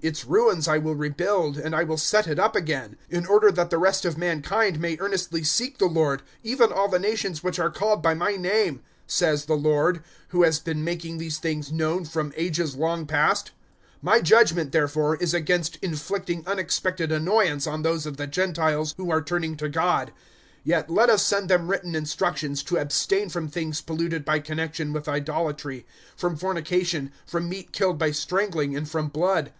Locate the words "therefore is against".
14.70-15.78